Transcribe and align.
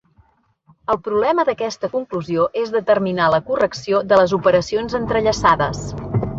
El 0.93 0.97
problema 1.07 1.45
d'aquesta 1.49 1.89
conclusió 1.91 2.47
és 2.63 2.73
determinar 2.77 3.29
la 3.35 3.43
correcció 3.53 4.03
de 4.15 4.21
les 4.23 4.37
operacions 4.41 4.99
entrellaçades. 5.05 5.89